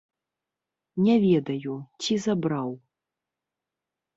Не 1.07 1.17
ведаю, 1.25 1.75
ці 2.07 2.13
забраў. 2.25 2.69